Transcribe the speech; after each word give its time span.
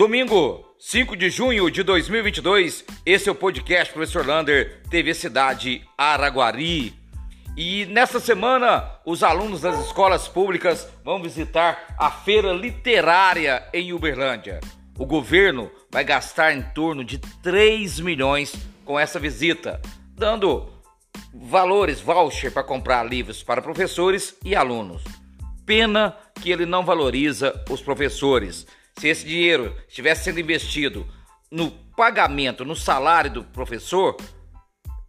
Domingo, 0.00 0.64
5 0.78 1.14
de 1.14 1.28
junho 1.28 1.70
de 1.70 1.82
2022, 1.82 2.86
esse 3.04 3.28
é 3.28 3.32
o 3.32 3.34
podcast 3.34 3.92
Professor 3.92 4.26
Lander, 4.26 4.80
TV 4.88 5.12
Cidade 5.12 5.86
Araguari. 5.98 6.94
E 7.54 7.84
nesta 7.84 8.18
semana, 8.18 8.82
os 9.04 9.22
alunos 9.22 9.60
das 9.60 9.78
escolas 9.84 10.26
públicas 10.26 10.88
vão 11.04 11.20
visitar 11.22 11.94
a 11.98 12.10
feira 12.10 12.50
literária 12.50 13.68
em 13.74 13.92
Uberlândia. 13.92 14.60
O 14.98 15.04
governo 15.04 15.70
vai 15.90 16.02
gastar 16.02 16.54
em 16.54 16.62
torno 16.62 17.04
de 17.04 17.18
3 17.42 18.00
milhões 18.00 18.54
com 18.86 18.98
essa 18.98 19.20
visita, 19.20 19.82
dando 20.14 20.66
valores 21.34 22.00
voucher 22.00 22.50
para 22.50 22.64
comprar 22.64 23.02
livros 23.02 23.42
para 23.42 23.60
professores 23.60 24.34
e 24.42 24.56
alunos. 24.56 25.04
Pena 25.66 26.16
que 26.40 26.50
ele 26.50 26.64
não 26.64 26.86
valoriza 26.86 27.62
os 27.68 27.82
professores. 27.82 28.66
Se 28.98 29.08
esse 29.08 29.26
dinheiro 29.26 29.74
estivesse 29.88 30.24
sendo 30.24 30.40
investido 30.40 31.06
no 31.50 31.70
pagamento, 31.70 32.64
no 32.64 32.76
salário 32.76 33.30
do 33.30 33.44
professor, 33.44 34.16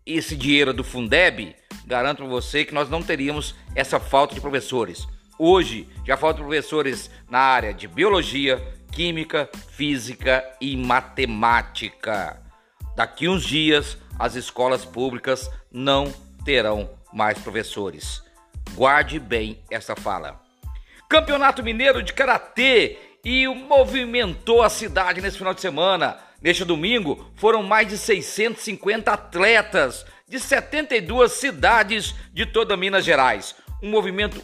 esse 0.05 0.35
dinheiro 0.35 0.73
do 0.73 0.84
Fundeb, 0.84 1.55
garanto 1.85 2.17
para 2.17 2.27
você 2.27 2.66
que 2.66 2.73
nós 2.73 2.90
não 2.90 3.04
teríamos 3.04 3.55
essa 3.76 3.99
falta 3.99 4.34
de 4.34 4.41
professores. 4.41 5.07
Hoje 5.38 5.88
já 6.05 6.17
faltam 6.17 6.45
professores 6.45 7.09
na 7.30 7.40
área 7.40 7.73
de 7.73 7.88
biologia, 7.88 8.62
química, 8.91 9.49
física 9.71 10.43
e 10.59 10.76
matemática. 10.76 12.41
Daqui 12.95 13.27
uns 13.27 13.43
dias 13.43 13.98
as 14.20 14.35
escolas 14.35 14.85
públicas 14.85 15.49
não 15.71 16.13
terão 16.45 16.90
mais 17.12 17.40
professores. 17.40 18.21
Guarde 18.73 19.20
bem 19.20 19.59
essa 19.70 19.95
fala. 19.95 20.40
Campeonato 21.09 21.63
Mineiro 21.63 22.01
de 22.04 22.13
Karatê 22.13 22.98
e 23.24 23.48
movimentou 23.48 24.62
a 24.62 24.70
cidade 24.70 25.22
nesse 25.22 25.38
final 25.38 25.54
de 25.54 25.62
semana. 25.62 26.18
Neste 26.41 26.66
domingo, 26.66 27.32
foram 27.36 27.62
mais 27.62 27.88
de 27.88 27.98
650 27.98 29.12
atletas 29.12 30.05
de 30.28 30.40
72 30.40 31.34
cidades 31.34 32.16
de 32.34 32.46
toda 32.46 32.78
Minas 32.78 33.05
Gerais. 33.05 33.55
Um 33.82 33.90
movimento 33.90 34.41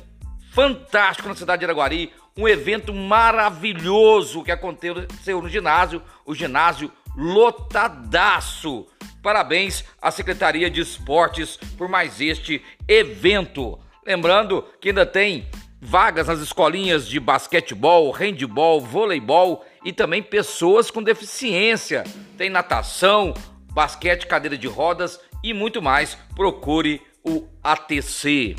fantástico 0.51 1.29
na 1.29 1.35
cidade 1.35 1.61
de 1.61 1.65
Araguari, 1.65 2.13
um 2.37 2.47
evento 2.47 2.93
maravilhoso 2.93 4.43
que 4.43 4.51
aconteceu 4.51 5.41
no 5.41 5.49
ginásio, 5.49 6.03
o 6.25 6.35
ginásio 6.35 6.91
lotadaço. 7.15 8.85
Parabéns 9.23 9.83
à 9.99 10.11
Secretaria 10.11 10.69
de 10.69 10.81
Esportes 10.81 11.57
por 11.77 11.89
mais 11.89 12.21
este 12.21 12.63
evento. 12.87 13.79
Lembrando 14.05 14.63
que 14.79 14.89
ainda 14.89 15.05
tem 15.05 15.47
vagas 15.81 16.27
nas 16.27 16.39
escolinhas 16.39 17.07
de 17.07 17.19
basquetebol, 17.19 18.11
handebol, 18.11 18.81
voleibol 18.81 19.65
e 19.83 19.93
também 19.93 20.21
pessoas 20.21 20.89
com 20.89 21.01
deficiência. 21.03 22.03
Tem 22.37 22.49
natação, 22.49 23.33
basquete, 23.71 24.27
cadeira 24.27 24.57
de 24.57 24.67
rodas 24.67 25.19
e 25.43 25.53
muito 25.53 25.81
mais. 25.81 26.17
Procure 26.35 27.01
o 27.23 27.47
ATC. 27.63 28.55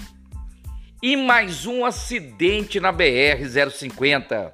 E 1.02 1.16
mais 1.16 1.66
um 1.66 1.84
acidente 1.84 2.80
na 2.80 2.92
BR-050. 2.92 4.53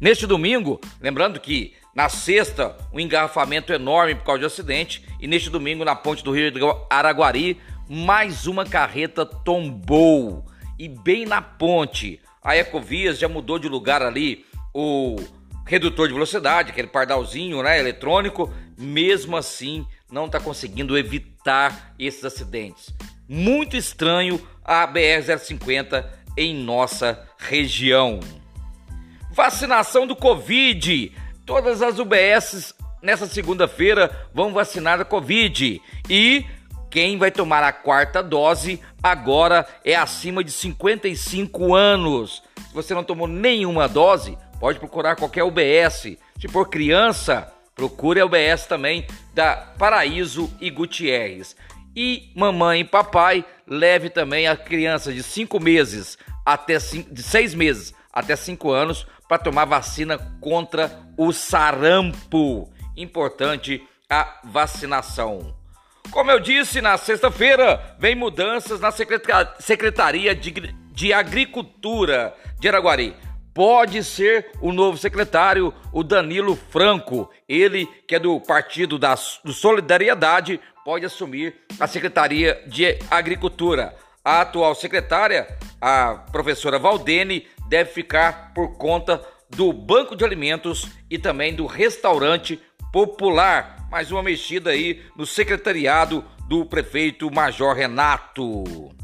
Neste 0.00 0.26
domingo, 0.26 0.80
lembrando 1.00 1.38
que 1.38 1.74
na 1.94 2.08
sexta, 2.08 2.76
um 2.92 3.00
engarrafamento 3.00 3.72
enorme 3.72 4.14
por 4.14 4.24
causa 4.24 4.40
de 4.40 4.46
acidente, 4.46 5.04
e 5.20 5.26
neste 5.26 5.50
domingo, 5.50 5.84
na 5.84 5.94
ponte 5.94 6.22
do 6.22 6.30
Rio 6.30 6.52
Araguari, 6.88 7.60
mais 7.88 8.46
uma 8.46 8.64
carreta 8.64 9.26
tombou 9.26 10.44
e 10.80 10.88
bem 10.88 11.26
na 11.26 11.42
ponte. 11.42 12.18
A 12.42 12.56
Ecovias 12.56 13.18
já 13.18 13.28
mudou 13.28 13.58
de 13.58 13.68
lugar 13.68 14.00
ali 14.00 14.46
o 14.72 15.16
redutor 15.66 16.08
de 16.08 16.14
velocidade, 16.14 16.70
aquele 16.70 16.88
pardalzinho, 16.88 17.62
né, 17.62 17.78
eletrônico, 17.78 18.50
mesmo 18.78 19.36
assim 19.36 19.86
não 20.10 20.24
está 20.24 20.40
conseguindo 20.40 20.96
evitar 20.96 21.92
esses 21.98 22.24
acidentes. 22.24 22.94
Muito 23.28 23.76
estranho 23.76 24.40
a 24.64 24.88
BR-050 24.88 26.02
em 26.34 26.54
nossa 26.54 27.28
região. 27.36 28.18
Vacinação 29.30 30.06
do 30.06 30.16
Covid. 30.16 31.12
Todas 31.44 31.82
as 31.82 31.98
UBSs 31.98 32.74
nessa 33.02 33.26
segunda-feira 33.26 34.28
vão 34.32 34.54
vacinar 34.54 34.98
a 34.98 35.04
Covid 35.04 35.80
e 36.08 36.46
quem 36.90 37.16
vai 37.16 37.30
tomar 37.30 37.62
a 37.62 37.72
quarta 37.72 38.20
dose 38.20 38.80
agora 39.00 39.66
é 39.84 39.94
acima 39.94 40.42
de 40.42 40.50
55 40.50 41.72
anos. 41.72 42.42
Se 42.68 42.74
você 42.74 42.92
não 42.92 43.04
tomou 43.04 43.28
nenhuma 43.28 43.88
dose, 43.88 44.36
pode 44.58 44.80
procurar 44.80 45.14
qualquer 45.14 45.44
UBS. 45.44 46.16
Se 46.40 46.48
for 46.48 46.68
criança, 46.68 47.52
procure 47.76 48.20
a 48.20 48.26
UBS 48.26 48.66
também 48.66 49.06
da 49.32 49.54
Paraíso 49.78 50.52
e 50.60 50.68
Gutierrez. 50.68 51.54
E 51.94 52.32
mamãe 52.34 52.80
e 52.80 52.84
papai, 52.84 53.44
leve 53.66 54.10
também 54.10 54.48
a 54.48 54.56
criança 54.56 55.12
de 55.12 55.22
5 55.22 55.60
meses 55.60 56.18
até 56.44 56.80
cinco, 56.80 57.14
de 57.14 57.22
6 57.22 57.54
meses 57.54 57.94
até 58.12 58.34
5 58.34 58.68
anos 58.70 59.06
para 59.28 59.38
tomar 59.38 59.64
vacina 59.64 60.18
contra 60.40 60.90
o 61.16 61.32
sarampo. 61.32 62.68
Importante 62.96 63.80
a 64.08 64.40
vacinação. 64.42 65.59
Como 66.10 66.30
eu 66.30 66.40
disse, 66.40 66.80
na 66.80 66.96
sexta-feira 66.96 67.94
vem 67.98 68.14
mudanças 68.16 68.80
na 68.80 68.90
Secretaria 68.90 70.34
de, 70.34 71.12
Agricultura 71.12 72.34
de 72.58 72.68
Araguari. 72.68 73.14
Pode 73.54 74.02
ser 74.02 74.50
o 74.60 74.72
novo 74.72 74.98
secretário, 74.98 75.72
o 75.92 76.02
Danilo 76.02 76.56
Franco. 76.56 77.30
Ele, 77.48 77.86
que 78.08 78.14
é 78.14 78.18
do 78.18 78.40
Partido 78.40 78.98
da 78.98 79.16
Solidariedade, 79.16 80.60
pode 80.84 81.04
assumir 81.04 81.54
a 81.78 81.86
Secretaria 81.86 82.60
de 82.66 82.98
Agricultura. 83.10 83.94
A 84.24 84.42
atual 84.42 84.74
secretária, 84.74 85.46
a 85.80 86.14
professora 86.32 86.78
Valdene, 86.78 87.46
deve 87.68 87.90
ficar 87.90 88.52
por 88.52 88.76
conta 88.76 89.24
do 89.48 89.72
Banco 89.72 90.16
de 90.16 90.24
Alimentos 90.24 90.86
e 91.08 91.18
também 91.18 91.54
do 91.54 91.66
Restaurante 91.66 92.60
Popular 92.92 93.79
mais 93.90 94.12
uma 94.12 94.22
mexida 94.22 94.70
aí 94.70 95.02
no 95.16 95.26
secretariado 95.26 96.24
do 96.46 96.64
prefeito 96.64 97.30
Major 97.30 97.74
Renato. 97.74 98.94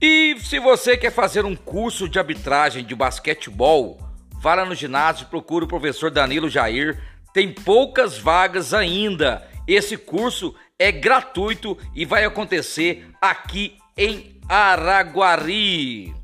E 0.00 0.36
se 0.40 0.58
você 0.58 0.96
quer 0.96 1.12
fazer 1.12 1.44
um 1.44 1.54
curso 1.54 2.08
de 2.08 2.18
arbitragem 2.18 2.82
de 2.84 2.94
basquetebol, 2.94 3.98
vá 4.40 4.54
lá 4.54 4.64
no 4.64 4.74
ginásio 4.74 5.24
e 5.24 5.28
procure 5.28 5.66
o 5.66 5.68
professor 5.68 6.10
Danilo 6.10 6.48
Jair. 6.48 6.98
Tem 7.34 7.52
poucas 7.52 8.16
vagas 8.16 8.72
ainda. 8.72 9.46
Esse 9.66 9.98
curso 9.98 10.54
é 10.78 10.90
gratuito 10.90 11.76
e 11.94 12.06
vai 12.06 12.24
acontecer 12.24 13.06
aqui 13.20 13.76
em 13.96 14.40
Araguari. 14.48 16.14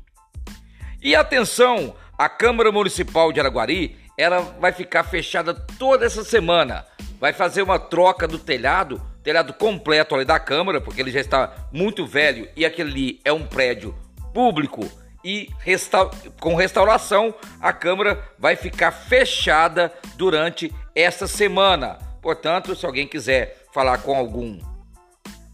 E 0.99 1.15
atenção, 1.15 1.95
a 2.17 2.27
Câmara 2.27 2.71
Municipal 2.71 3.31
de 3.31 3.39
Araguari, 3.39 3.97
ela 4.17 4.39
vai 4.59 4.71
ficar 4.71 5.03
fechada 5.03 5.53
toda 5.53 6.05
essa 6.05 6.23
semana 6.23 6.85
vai 7.19 7.33
fazer 7.33 7.61
uma 7.61 7.79
troca 7.79 8.27
do 8.27 8.37
telhado, 8.37 9.01
telhado 9.23 9.53
completo 9.53 10.15
ali 10.15 10.25
da 10.25 10.39
Câmara, 10.39 10.79
porque 10.81 11.01
ele 11.01 11.11
já 11.11 11.19
está 11.19 11.53
muito 11.71 12.05
velho 12.05 12.47
e 12.55 12.65
aquele 12.65 12.91
ali 12.91 13.21
é 13.25 13.33
um 13.33 13.45
prédio 13.45 13.95
público 14.33 14.89
e 15.23 15.49
resta 15.57 16.09
com 16.39 16.53
restauração, 16.53 17.33
a 17.59 17.73
Câmara 17.73 18.23
vai 18.37 18.55
ficar 18.55 18.91
fechada 18.91 19.91
durante 20.15 20.71
essa 20.93 21.25
semana. 21.25 21.97
Portanto, 22.21 22.75
se 22.75 22.85
alguém 22.85 23.07
quiser 23.07 23.65
falar 23.73 23.97
com 23.97 24.15
algum 24.15 24.59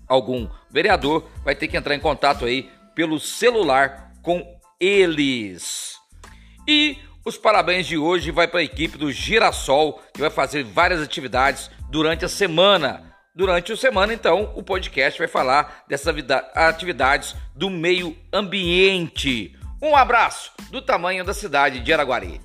algum 0.07 0.49
vereador, 0.69 1.25
vai 1.41 1.55
ter 1.55 1.69
que 1.69 1.77
entrar 1.77 1.95
em 1.95 1.99
contato 1.99 2.43
aí 2.43 2.69
pelo 2.93 3.17
celular 3.17 4.11
com 4.21 4.45
eles. 4.77 5.95
E 6.67 6.97
os 7.23 7.37
parabéns 7.37 7.85
de 7.85 7.97
hoje 7.97 8.31
vai 8.31 8.47
para 8.47 8.61
a 8.61 8.63
equipe 8.63 8.97
do 8.97 9.11
Girassol, 9.11 10.01
que 10.13 10.21
vai 10.21 10.29
fazer 10.29 10.63
várias 10.63 11.01
atividades 11.01 11.69
durante 11.89 12.25
a 12.25 12.29
semana. 12.29 13.11
Durante 13.33 13.71
a 13.71 13.77
semana, 13.77 14.13
então, 14.13 14.51
o 14.55 14.63
podcast 14.63 15.17
vai 15.17 15.27
falar 15.27 15.85
dessas 15.87 16.13
atividades 16.55 17.35
do 17.55 17.69
meio 17.69 18.17
ambiente. 18.33 19.55
Um 19.81 19.95
abraço 19.95 20.51
do 20.69 20.81
tamanho 20.81 21.23
da 21.23 21.33
cidade 21.33 21.79
de 21.79 21.93
Araguari. 21.93 22.41